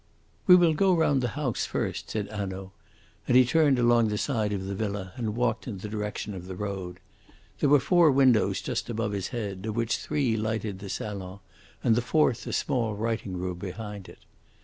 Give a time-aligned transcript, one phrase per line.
[0.47, 2.71] "We will go round the house first," said Hanaud,
[3.27, 6.47] and he turned along the side of the villa and walked in the direction of
[6.47, 6.99] the road.
[7.59, 11.39] There were four windows just above his head, of which three lighted the salon,
[11.83, 14.25] and the fourth a small writing room behind it.